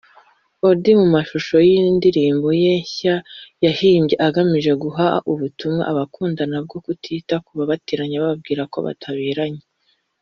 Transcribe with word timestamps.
Auddy 0.67 0.91
mu 1.01 1.07
mashusho 1.15 1.55
y'indirimbo 1.67 2.47
ye 2.63 2.73
nshya 2.83 3.15
yahimbye 3.65 4.15
agamije 4.27 4.71
guha 4.83 5.07
ubutumwa 5.31 5.83
abakundana 5.91 6.57
bwo 6.65 6.77
kutita 6.85 7.35
kubabateranya 7.45 8.15
bababwira 8.23 8.63
ko 8.73 8.77
bataberanye 8.87 9.63